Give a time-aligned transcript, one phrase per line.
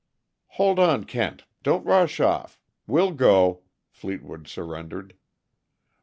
[0.57, 1.43] "Hold on, Kent!
[1.61, 3.61] Don't rush off we'll go,"
[3.91, 5.15] Fleetwood surrendered.